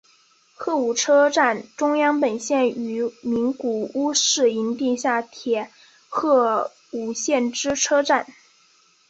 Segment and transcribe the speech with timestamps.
[0.55, 5.69] 鹤舞车站中央本线与名古屋市营地下铁
[6.09, 8.25] 鹤舞线之车站。